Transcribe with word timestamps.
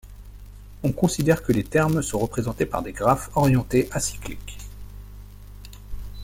On 0.81 0.91
considère 0.93 1.43
que 1.43 1.51
les 1.51 1.63
termes 1.63 2.01
sont 2.01 2.17
représentés 2.17 2.65
par 2.65 2.81
des 2.81 2.91
graphes 2.91 3.29
orientés 3.35 3.87
acyclique. 3.91 4.57